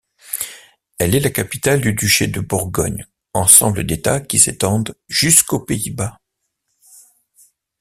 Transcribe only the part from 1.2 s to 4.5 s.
capitale du duché de Bourgogne, ensemble d'États qui